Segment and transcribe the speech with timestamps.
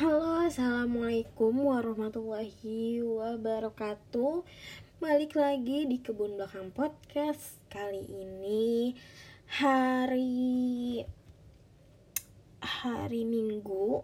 [0.00, 4.48] Halo, assalamualaikum warahmatullahi wabarakatuh.
[4.96, 7.60] Balik lagi di kebun belakang podcast.
[7.68, 8.96] Kali ini
[9.60, 11.04] hari
[12.64, 14.00] hari Minggu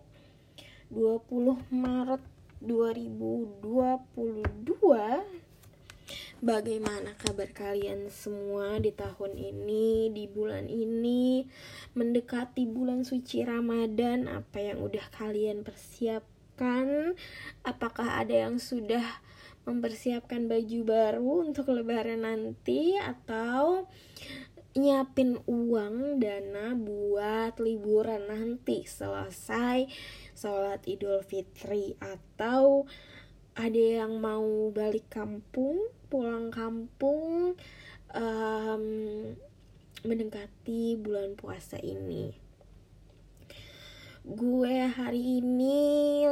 [0.93, 2.21] 20 Maret
[2.61, 5.46] 2022
[6.37, 11.49] Bagaimana kabar kalian semua di tahun ini, di bulan ini,
[11.97, 14.29] mendekati bulan suci Ramadan?
[14.29, 17.17] Apa yang udah kalian persiapkan?
[17.65, 19.01] Apakah ada yang sudah
[19.65, 23.89] mempersiapkan baju baru untuk lebaran nanti atau
[24.77, 29.89] nyiapin uang dana buat liburan nanti selesai
[30.37, 32.85] sholat idul fitri atau
[33.57, 37.55] ada yang mau balik kampung pulang kampung
[38.15, 38.85] um,
[40.07, 42.35] mendekati bulan puasa ini.
[44.27, 46.27] Gue hari ini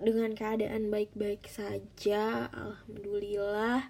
[0.00, 3.88] dengan keadaan baik-baik saja alhamdulillah.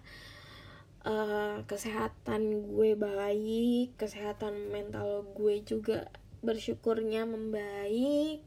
[1.00, 6.12] Uh, kesehatan gue baik kesehatan mental gue juga
[6.44, 8.44] bersyukurnya membaik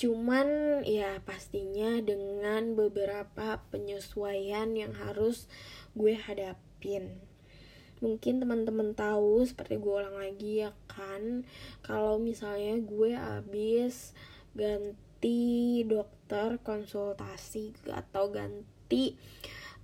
[0.00, 5.44] cuman ya pastinya dengan beberapa penyesuaian yang harus
[5.92, 7.20] gue hadapin.
[8.00, 11.44] Mungkin teman-teman tahu seperti gue ulang lagi ya kan
[11.84, 14.16] kalau misalnya gue habis
[14.56, 19.20] ganti dokter konsultasi atau ganti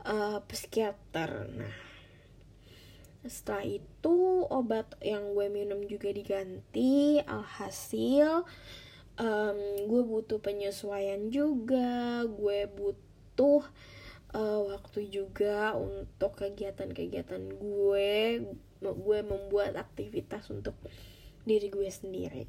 [0.09, 1.45] uh, psikiater.
[1.61, 1.77] Nah
[3.29, 8.49] setelah itu obat yang gue minum juga diganti alhasil
[9.21, 13.65] um, gue butuh penyesuaian juga gue butuh
[14.37, 18.13] uh, waktu juga untuk kegiatan-kegiatan gue
[18.81, 20.77] gue membuat aktivitas untuk
[21.47, 22.45] diri gue sendiri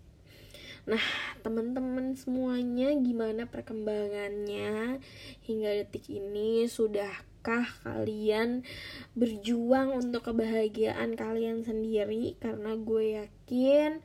[0.87, 1.03] Nah,
[1.43, 5.03] teman-teman semuanya gimana perkembangannya
[5.43, 6.63] hingga detik ini?
[6.63, 8.63] Sudahkah kalian
[9.11, 12.39] berjuang untuk kebahagiaan kalian sendiri?
[12.39, 13.99] Karena gue yakin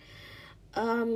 [0.75, 1.12] um,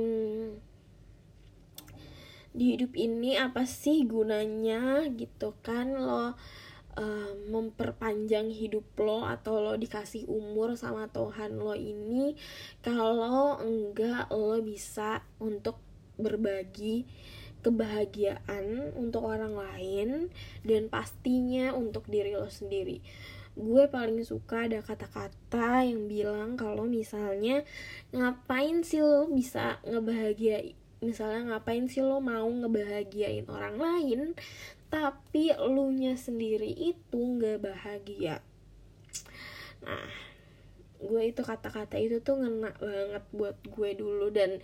[2.53, 6.33] di hidup ini apa sih gunanya gitu kan lo
[6.97, 12.33] uh, memperpanjang hidup lo atau lo dikasih umur sama Tuhan lo ini
[12.81, 15.77] kalau enggak lo bisa untuk
[16.17, 17.05] berbagi
[17.61, 20.31] kebahagiaan untuk orang lain
[20.63, 23.01] dan pastinya untuk diri lo sendiri.
[23.57, 27.65] Gue paling suka ada kata-kata yang bilang kalau misalnya
[28.13, 34.19] ngapain sih lo bisa ngebahagiain misalnya ngapain sih lo mau ngebahagiain orang lain
[34.87, 38.39] tapi lu nya sendiri itu nggak bahagia.
[39.83, 40.09] Nah
[40.97, 44.57] gue itu kata-kata itu tuh ngena banget buat gue dulu dan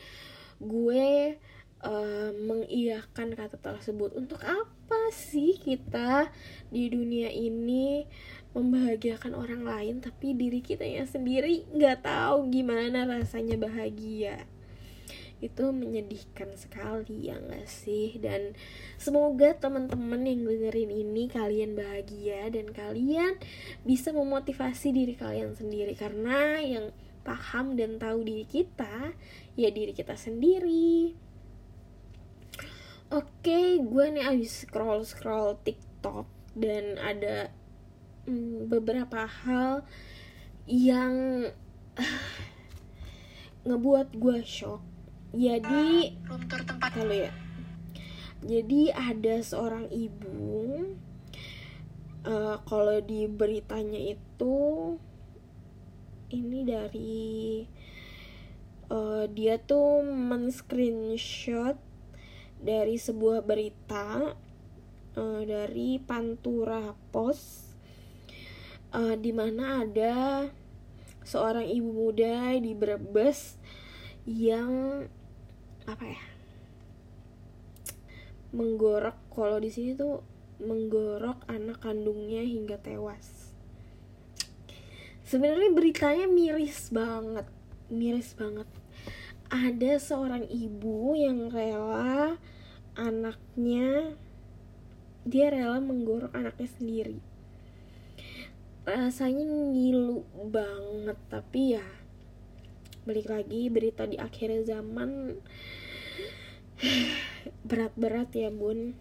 [0.58, 1.38] gue
[1.84, 4.16] uh, mengiyakan kata tersebut.
[4.18, 6.32] Untuk apa sih kita
[6.72, 8.08] di dunia ini
[8.54, 14.46] membahagiakan orang lain tapi diri kita yang sendiri nggak tahu gimana rasanya bahagia
[15.44, 18.16] itu menyedihkan sekali ya gak sih?
[18.24, 18.56] Dan
[18.96, 23.36] semoga teman-teman yang dengerin ini kalian bahagia dan kalian
[23.84, 25.94] bisa memotivasi diri kalian sendiri.
[26.00, 29.16] Karena yang paham dan tahu diri kita
[29.56, 31.16] ya diri kita sendiri.
[33.14, 36.28] Oke gue nih abis scroll scroll tiktok
[36.58, 37.54] dan ada
[38.26, 39.86] hmm, beberapa hal
[40.68, 41.48] yang
[43.68, 44.84] ngebuat gue shock
[45.34, 46.94] jadi runtur tempat.
[46.94, 47.34] kalau ya.
[48.44, 50.94] Jadi ada seorang ibu
[52.28, 54.58] uh, kalau di beritanya itu
[56.34, 57.64] ini dari
[58.90, 61.78] uh, dia tuh men-screenshot
[62.64, 64.34] dari sebuah berita
[65.18, 67.74] uh, dari Pantura Post
[68.96, 70.48] uh, di mana ada
[71.24, 73.56] seorang ibu muda di Brebes
[74.28, 75.06] yang
[75.88, 76.24] apa ya?
[78.54, 79.18] Menggorok.
[79.34, 80.22] Kalau di sini tuh
[80.64, 83.52] menggorok anak kandungnya hingga tewas.
[85.26, 87.48] Sebenarnya beritanya miris banget.
[87.90, 88.70] Miris banget.
[89.50, 92.38] Ada seorang ibu yang rela
[92.94, 94.14] anaknya
[95.26, 97.18] dia rela menggorok anaknya sendiri.
[98.84, 101.88] Rasanya ngilu banget tapi ya
[103.04, 105.36] balik lagi berita di akhir zaman
[107.68, 108.98] berat-berat ya bun.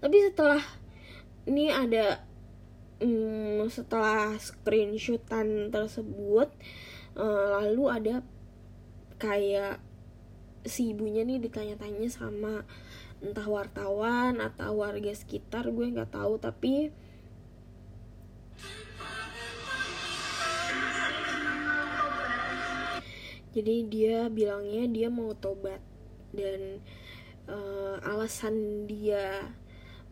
[0.00, 0.62] Tapi setelah
[1.46, 2.20] ini ada
[3.00, 6.48] hmm, setelah screenshotan tersebut
[7.16, 8.14] uh, lalu ada
[9.16, 9.80] kayak
[10.66, 12.66] si ibunya nih ditanya-tanya sama
[13.22, 16.92] entah wartawan atau warga sekitar gue nggak tahu tapi
[23.56, 25.80] jadi dia bilangnya dia mau tobat
[26.36, 26.84] dan
[27.48, 29.50] uh, alasan dia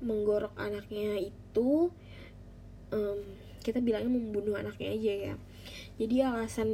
[0.02, 1.92] menggorok anaknya itu
[2.90, 3.20] um,
[3.64, 5.34] kita bilangnya membunuh anaknya aja ya.
[5.96, 6.70] Jadi alasan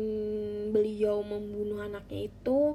[0.75, 2.75] beliau membunuh anaknya itu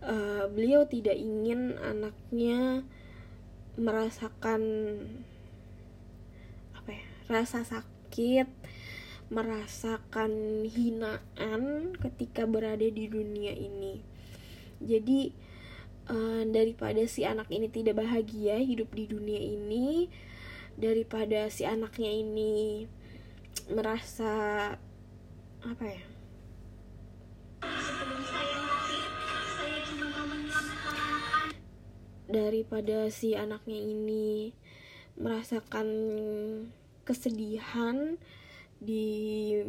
[0.00, 2.86] uh, beliau tidak ingin anaknya
[3.76, 4.62] merasakan
[6.76, 8.48] apa ya rasa sakit
[9.32, 14.04] merasakan hinaan ketika berada di dunia ini.
[14.84, 15.32] Jadi
[16.08, 20.08] uh, daripada si anak ini tidak bahagia hidup di dunia ini
[20.74, 22.86] daripada si anaknya ini
[23.68, 24.32] merasa
[25.62, 26.02] apa ya?
[32.32, 34.56] Daripada si anaknya ini
[35.20, 35.88] merasakan
[37.04, 38.16] kesedihan
[38.80, 39.60] di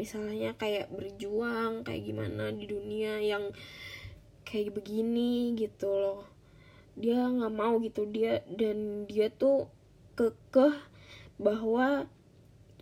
[0.00, 3.52] misalnya kayak berjuang kayak gimana di dunia yang
[4.50, 6.26] kayak begini gitu loh.
[6.98, 8.02] Dia nggak mau gitu.
[8.10, 9.70] Dia dan dia tuh
[10.18, 10.74] kekeh
[11.38, 12.10] bahwa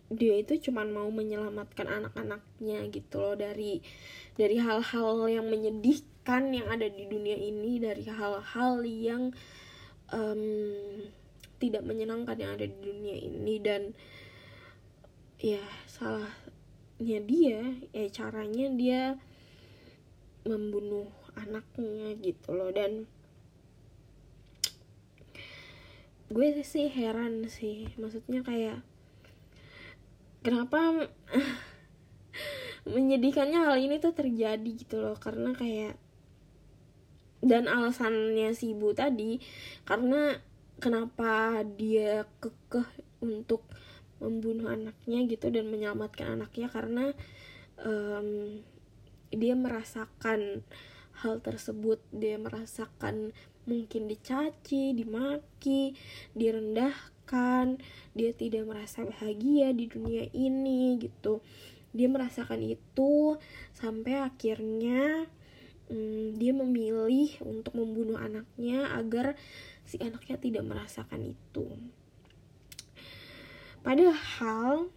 [0.09, 3.37] dia itu cuman mau menyelamatkan anak-anaknya gitu loh.
[3.37, 3.85] Dari
[4.33, 9.29] dari hal-hal yang menyedihkan yang ada di dunia ini dari hal-hal yang
[10.09, 10.43] um,
[11.61, 13.61] tidak menyenangkan yang ada di dunia ini.
[13.61, 13.93] Dan
[15.37, 17.61] ya salahnya dia
[17.93, 19.01] ya caranya dia
[20.49, 22.71] membunuh anaknya gitu loh.
[22.73, 23.05] Dan
[26.29, 27.91] gue sih heran sih.
[27.99, 28.81] Maksudnya kayak
[30.41, 31.09] kenapa
[32.93, 35.17] menyedihkannya hal ini tuh terjadi gitu loh.
[35.19, 35.97] Karena kayak
[37.39, 39.39] dan alasannya si ibu tadi
[39.87, 40.35] karena
[40.79, 42.87] kenapa dia kekeh
[43.23, 43.63] untuk
[44.19, 47.05] membunuh anaknya gitu dan menyelamatkan anaknya karena
[47.79, 48.59] um,
[49.31, 50.67] dia merasakan
[51.19, 53.35] hal tersebut dia merasakan
[53.67, 55.93] mungkin dicaci dimaki
[56.33, 57.77] direndahkan
[58.15, 61.43] dia tidak merasa bahagia di dunia ini gitu.
[61.89, 63.37] Dia merasakan itu
[63.73, 65.29] sampai akhirnya
[65.89, 69.37] hmm, dia memilih untuk membunuh anaknya agar
[69.85, 71.65] si anaknya tidak merasakan itu.
[73.81, 74.89] Padahal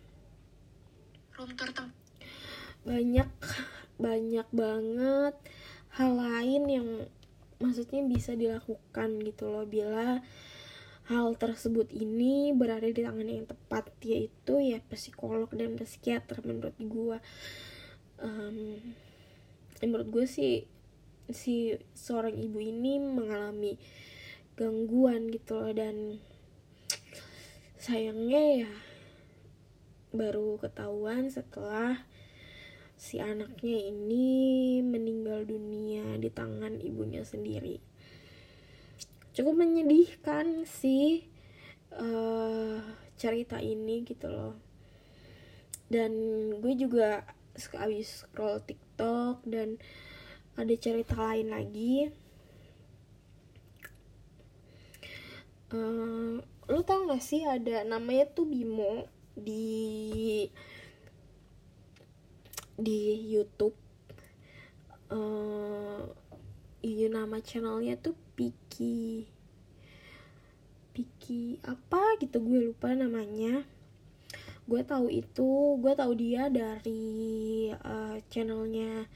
[2.83, 3.31] banyak
[3.97, 5.35] banyak banget
[5.97, 6.89] hal lain yang
[7.61, 9.69] maksudnya bisa dilakukan gitu loh.
[9.69, 10.25] Bila
[11.11, 17.19] hal tersebut ini berada di tangan yang tepat yaitu ya psikolog dan psikiater menurut gue
[18.23, 18.79] um,
[19.83, 20.65] menurut gue sih
[21.31, 23.77] si seorang ibu ini mengalami
[24.57, 25.73] gangguan gitu loh.
[25.75, 26.19] Dan
[27.77, 28.73] sayangnya ya
[30.13, 32.05] baru ketahuan setelah
[33.03, 37.83] si anaknya ini meninggal dunia di tangan ibunya sendiri.
[39.35, 41.27] Cukup menyedihkan sih
[41.99, 42.79] uh,
[43.19, 44.55] cerita ini gitu loh.
[45.91, 46.15] Dan
[46.63, 47.27] gue juga
[47.75, 49.83] abis scroll TikTok dan
[50.55, 52.07] ada cerita lain lagi.
[55.75, 56.39] Uh,
[56.71, 60.47] lu tau gak sih ada namanya tuh Bimo di
[62.83, 63.79] di YouTube
[65.15, 66.03] uh,
[67.13, 69.29] nama channelnya tuh Piki.
[70.93, 73.63] Piki apa gitu gue lupa namanya.
[74.67, 79.07] Gue tahu itu gue tahu dia dari uh, channelnya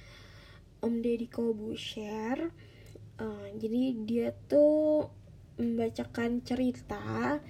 [0.80, 2.52] Om Deddy Kobushare
[3.20, 5.08] uh, jadi dia tuh
[5.56, 7.40] membacakan cerita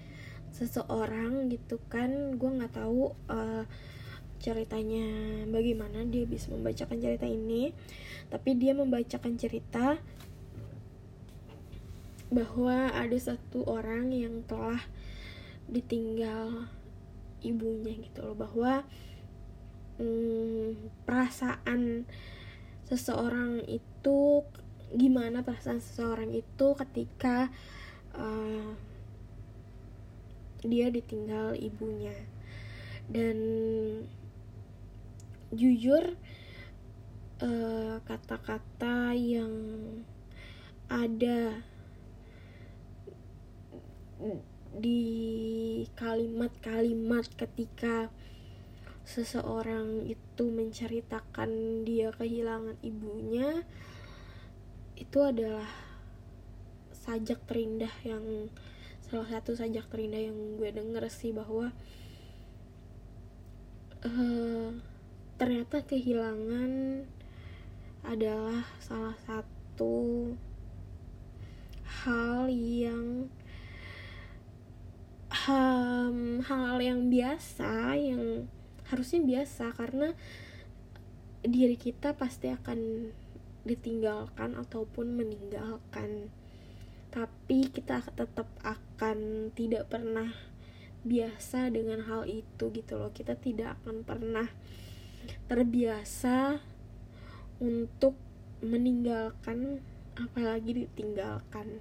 [0.54, 2.38] seseorang gitu kan.
[2.38, 3.66] Gue nggak tahu uh,
[4.46, 5.42] ceritanya.
[5.50, 7.74] Bagaimana dia bisa membacakan cerita ini?
[8.30, 9.98] Tapi dia membacakan cerita
[12.30, 14.78] bahwa ada satu orang yang telah
[15.66, 16.70] ditinggal
[17.42, 18.38] ibunya gitu loh.
[18.38, 18.86] Bahwa
[19.98, 22.06] hmm, perasaan
[22.86, 24.46] seseorang itu
[24.94, 27.50] gimana perasaan seseorang itu ketika
[28.14, 28.78] uh,
[30.62, 32.14] dia ditinggal ibunya.
[33.06, 33.38] Dan
[35.56, 36.14] jujur
[37.42, 39.52] eh, kata-kata uh, yang
[40.86, 41.64] ada
[44.76, 45.02] di
[45.96, 48.12] kalimat-kalimat ketika
[49.06, 53.62] seseorang itu menceritakan dia kehilangan ibunya
[54.98, 55.68] itu adalah
[56.90, 58.50] sajak terindah yang
[58.98, 61.70] salah satu sajak terindah yang gue denger sih bahwa
[64.02, 64.68] uh,
[65.36, 67.04] ternyata kehilangan
[68.06, 70.32] adalah salah satu
[71.84, 73.28] hal yang
[75.28, 78.48] hal, hal yang biasa yang
[78.86, 80.14] harusnya biasa karena
[81.46, 83.10] diri kita pasti akan
[83.66, 86.30] ditinggalkan ataupun meninggalkan.
[87.10, 90.30] Tapi kita tetap akan tidak pernah
[91.06, 93.10] biasa dengan hal itu gitu loh.
[93.10, 94.46] Kita tidak akan pernah
[95.46, 96.60] terbiasa
[97.58, 98.18] untuk
[98.64, 99.80] meninggalkan
[100.16, 101.80] apalagi ditinggalkan.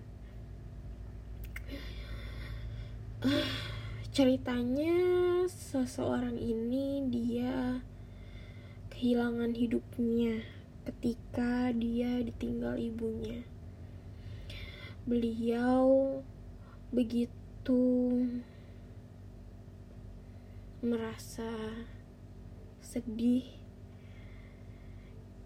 [4.16, 4.96] Ceritanya
[5.52, 7.84] seseorang ini dia
[8.92, 10.40] kehilangan hidupnya
[10.88, 13.44] ketika dia ditinggal ibunya.
[15.04, 16.22] Beliau
[16.96, 18.24] begitu
[20.86, 21.50] merasa
[22.86, 23.44] sedih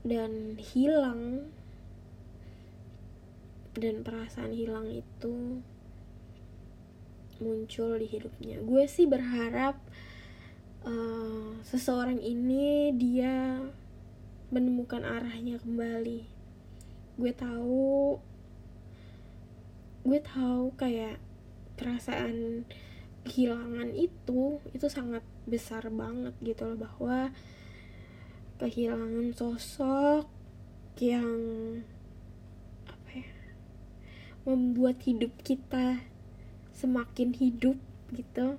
[0.04, 1.48] dan hilang.
[3.80, 5.64] Dan perasaan hilang itu
[7.40, 8.60] muncul di hidupnya.
[8.60, 9.80] Gue sih berharap
[10.84, 13.64] uh, seseorang ini dia
[14.52, 16.28] menemukan arahnya kembali.
[17.16, 18.20] Gue tahu
[20.04, 21.20] gue tahu kayak
[21.76, 22.66] perasaan
[23.28, 27.34] kehilangan itu itu sangat besar banget gitu loh bahwa
[28.62, 30.30] kehilangan sosok
[31.02, 31.42] yang
[32.86, 33.32] apa ya
[34.46, 36.04] membuat hidup kita
[36.76, 37.76] semakin hidup
[38.16, 38.56] gitu.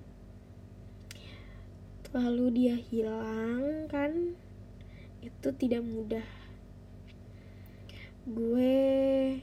[2.11, 4.35] Lalu dia hilang kan
[5.23, 6.29] itu tidak mudah.
[8.27, 9.39] Gue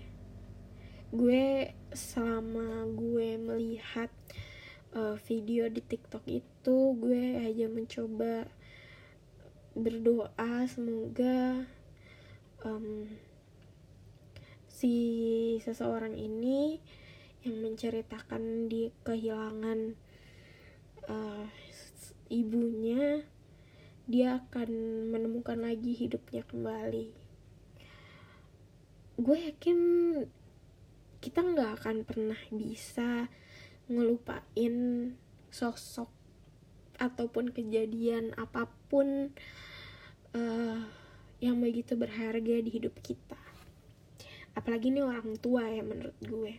[1.14, 1.46] gue
[1.96, 4.12] selama gue melihat
[4.98, 8.50] uh, video di TikTok itu gue hanya mencoba
[9.78, 11.70] berdoa semoga
[12.66, 13.06] um,
[14.66, 14.94] si
[15.62, 16.82] seseorang ini
[17.46, 19.94] yang menceritakan di kehilangan
[21.06, 21.46] uh,
[22.34, 23.22] ibunya
[24.08, 24.70] dia akan
[25.12, 27.12] menemukan lagi hidupnya kembali.
[29.20, 29.80] Gue yakin
[31.20, 33.28] kita nggak akan pernah bisa
[33.88, 34.76] ngelupain
[35.52, 36.12] sosok
[36.98, 39.32] ataupun kejadian apa pun
[40.34, 40.80] uh,
[41.38, 43.38] yang begitu berharga di hidup kita.
[44.58, 46.58] Apalagi ini orang tua ya menurut gue.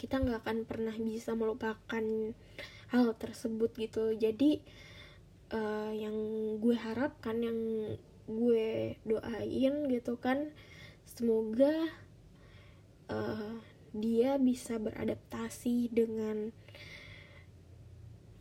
[0.00, 2.04] Kita nggak akan pernah bisa melupakan
[2.88, 4.16] hal tersebut gitu.
[4.16, 4.64] Jadi
[5.52, 6.16] uh, yang
[6.56, 7.58] gue harapkan yang
[8.28, 10.52] gue doain gitu kan
[11.08, 11.72] semoga
[13.08, 13.56] uh,
[13.92, 16.52] dia bisa beradaptasi dengan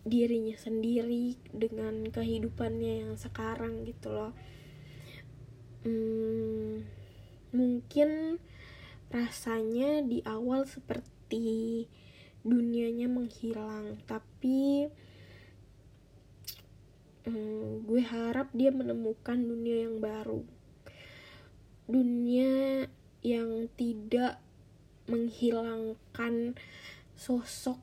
[0.07, 4.31] dirinya sendiri dengan kehidupannya yang sekarang gitu loh.
[5.83, 6.87] Hmm,
[7.51, 8.39] mungkin
[9.11, 11.87] rasanya di awal seperti
[12.47, 14.87] dunianya menghilang tapi
[17.27, 20.43] hmm, gue harap dia menemukan dunia yang baru.
[21.87, 22.87] Dunia
[23.23, 24.39] yang tidak
[25.07, 26.59] menghilangkan
[27.15, 27.79] sosok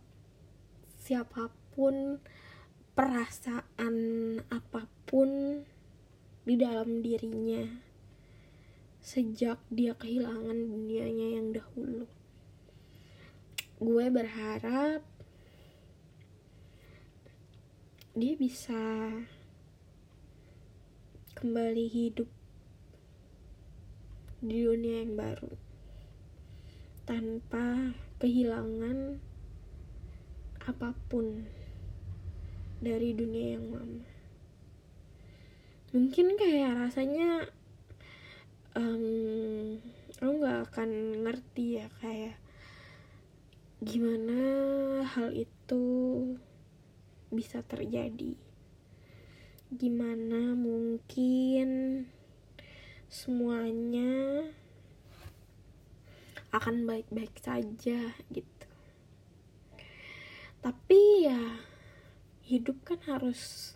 [1.00, 2.20] siapa pun
[2.94, 3.96] perasaan
[4.52, 5.60] apa pun
[6.44, 7.64] di dalam dirinya
[9.04, 12.08] sejak dia kehilangan dunianya yang dahulu.
[13.80, 15.04] Gue berharap
[18.14, 19.10] dia bisa
[21.34, 22.30] kembali hidup
[24.40, 25.63] di dunia yang baru
[27.04, 29.20] tanpa kehilangan
[30.64, 31.44] apa pun
[32.80, 34.04] dari dunia yang lama.
[35.92, 37.48] Mungkin kayak rasanya
[38.72, 39.78] um,
[40.24, 40.90] lo nggak akan
[41.28, 42.40] ngerti ya kayak
[43.84, 44.40] gimana
[45.04, 45.84] hal itu
[47.28, 48.40] bisa terjadi.
[49.68, 51.68] Gimana mungkin
[53.12, 54.42] semuanya
[56.54, 58.66] akan baik-baik saja gitu.
[60.62, 61.58] Tapi ya
[62.46, 63.74] hidup kan harus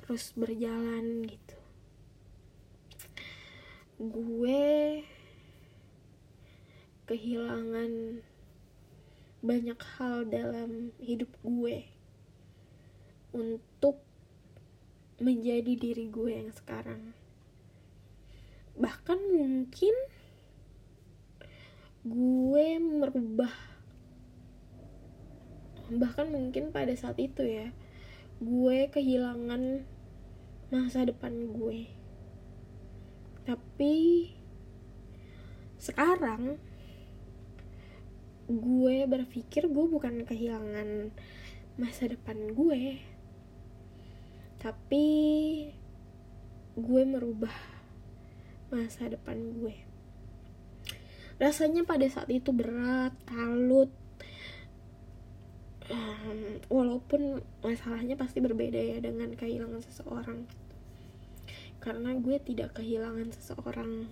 [0.00, 1.58] terus berjalan gitu.
[4.00, 5.04] Gue
[7.04, 8.24] kehilangan
[9.44, 11.84] banyak hal dalam hidup gue
[13.36, 14.00] untuk
[15.20, 17.12] menjadi diri gue yang sekarang.
[18.80, 19.92] Bahkan mungkin
[22.04, 23.48] gue merubah.
[25.88, 27.72] Bahkan mungkin pada saat itu ya
[28.44, 29.88] gue kehilangan
[30.68, 31.88] masa depan gue.
[33.48, 33.96] Tapi
[35.80, 36.60] sekarang
[38.52, 41.08] gue berpikir gue bukan kehilangan
[41.80, 43.00] masa depan gue.
[44.60, 45.06] Tapi
[46.76, 47.56] gue merubah
[48.68, 49.93] masa depan gue
[51.38, 53.90] rasanya pada saat itu berat kalut.
[55.84, 60.48] Um, walaupun masalahnya pasti berbeda ya dengan kehilangan seseorang.
[61.82, 64.08] Karena gue tidak kehilangan seseorang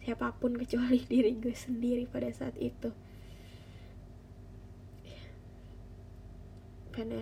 [0.00, 2.92] siapa pun kecuali diri gue sendiri pada saat itu.
[6.94, 7.20] Pada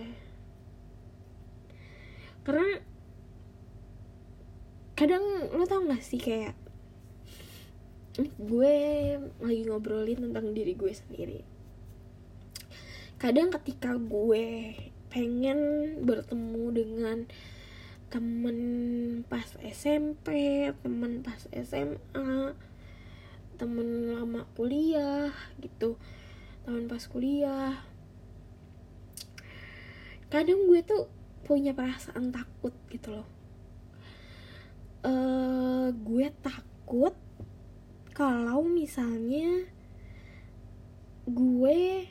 [2.43, 2.83] karena
[4.99, 5.23] kadang
[5.55, 6.59] lo tau gak sih kayak
[8.21, 8.75] gue
[9.41, 11.41] lagi ngobrolin tentang diri gue sendiri.
[13.17, 14.77] Kadang ketika gue
[15.09, 15.59] pengen
[16.05, 17.17] bertemu dengan
[18.13, 18.59] temen
[19.25, 20.29] pas SMP
[20.85, 22.53] temen pas SMA
[23.57, 25.97] temen lama kuliah gitu
[26.61, 27.81] temen pas kuliah
[30.29, 31.09] kadang gue tuh
[31.45, 33.27] punya perasaan takut gitu loh.
[35.05, 37.13] Uh, gue takut
[38.13, 39.65] kalau misalnya
[41.25, 42.05] gue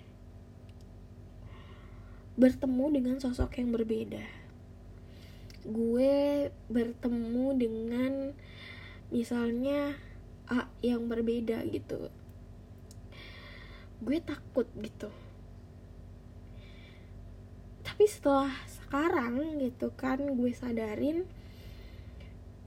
[2.34, 4.24] bertemu dengan sosok yang berbeda.
[5.62, 8.12] Gue bertemu dengan
[9.14, 9.94] misalnya
[10.50, 12.10] A yang berbeda gitu.
[14.02, 15.06] Gue takut gitu.
[17.86, 21.22] Tapi setelah sekarang gitu kan gue sadarin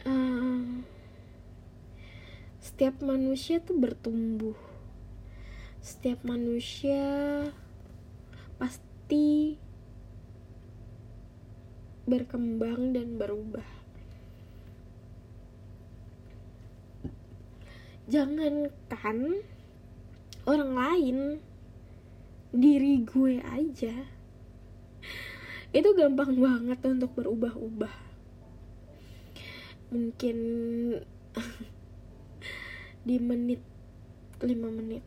[0.07, 0.94] uh,
[2.75, 4.51] setiap manusia tuh bertumbuh.
[5.79, 6.99] Setiap manusia
[8.59, 9.55] pasti
[12.03, 13.63] berkembang dan berubah.
[18.11, 19.39] Jangankan
[20.43, 21.17] orang lain
[22.51, 23.95] diri gue aja
[25.71, 27.95] itu gampang banget untuk berubah-ubah.
[29.95, 30.37] Mungkin
[33.05, 33.61] di menit
[34.41, 35.05] 5 menit.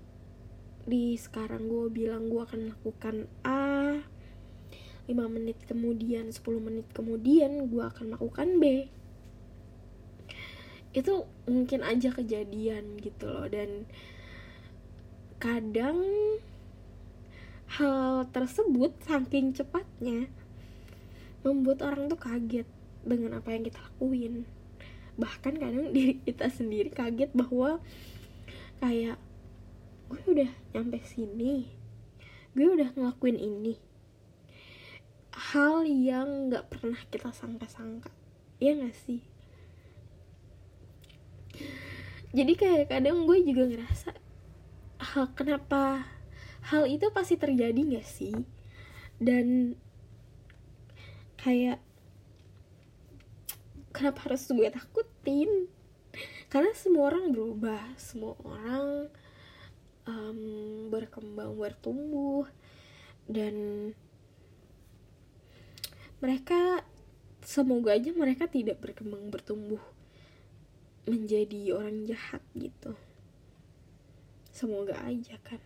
[0.88, 3.98] Di sekarang gue bilang gue akan lakukan A
[5.10, 8.86] 5 menit kemudian 10 menit kemudian gue akan melakukan B.
[10.94, 13.84] Itu mungkin aja kejadian gitu loh dan
[15.42, 16.00] kadang
[17.68, 20.26] hal tersebut saking cepatnya
[21.44, 22.66] membuat orang tuh kaget
[23.04, 24.48] dengan apa yang kita lakuin
[25.18, 27.82] bahkan kadang diri kita sendiri kaget bahwa
[28.78, 29.18] kayak
[30.08, 31.78] gue udah nyampe sini
[32.58, 33.78] gue udah ngelakuin ini.
[35.30, 38.10] Hal yang nggak pernah kita sangka-sangka
[38.58, 39.22] ya gak sih?
[42.34, 44.10] Jadi kayak kadang gue juga ngerasa
[44.98, 46.10] hal kenapa
[46.66, 48.34] hal itu pasti terjadi gak sih?
[49.22, 49.78] Dan
[51.38, 51.78] kayak
[53.98, 55.66] kenapa harus gue takutin?
[56.46, 57.82] Karena semua orang berubah.
[57.98, 59.10] Semua orang
[60.06, 60.40] um,
[60.86, 62.46] berkembang bertumbuh.
[63.26, 63.90] Dan
[66.22, 66.86] mereka
[67.42, 69.82] semoga aja mereka tidak berkembang bertumbuh
[71.10, 72.94] menjadi orang jahat gitu.
[74.54, 75.58] Semoga aja kan.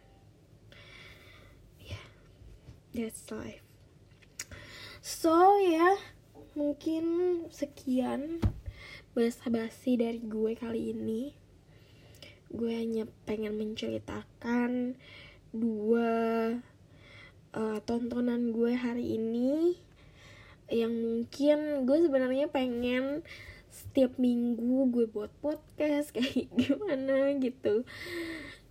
[1.85, 2.05] Ya yeah,
[2.97, 3.61] that's life.
[5.05, 5.77] So ya.
[5.77, 5.97] yeah,
[6.53, 7.05] mungkin
[7.49, 8.41] sekian
[9.13, 11.33] bahasa basi dari gue kali ini.
[12.53, 14.97] Gue hanya pengen menceritakan
[15.53, 16.11] dua
[17.53, 19.77] uh, tontonan gue hari ini
[20.73, 23.21] yang mungkin gue sebenarnya pengen
[23.73, 27.85] setiap minggu gue buat podcast kayak gimana gitu.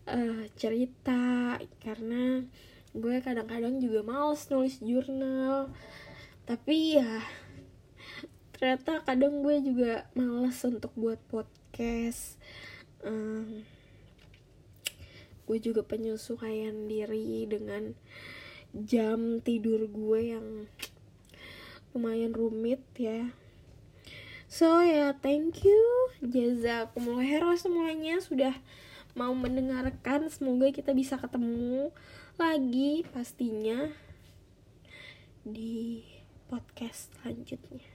[0.09, 2.45] Uh, cerita karena
[2.91, 5.69] gue kadang-kadang juga males nulis jurnal.
[6.49, 7.21] Tapi ya
[8.61, 12.37] ternyata kadang gue juga males untuk buat podcast.
[13.01, 13.65] Um,
[15.49, 17.97] gue juga penyesuaian diri dengan
[18.69, 20.47] jam tidur gue yang
[21.97, 23.33] lumayan rumit ya.
[24.45, 25.81] So ya yeah, thank you.
[26.21, 28.53] Jazakumullah hero semuanya sudah
[29.17, 30.29] mau mendengarkan.
[30.29, 31.89] Semoga kita bisa ketemu
[32.37, 33.89] lagi pastinya
[35.41, 36.05] di
[36.45, 37.90] podcast selanjutnya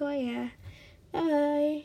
[0.00, 0.48] so yeah,
[1.12, 1.84] bye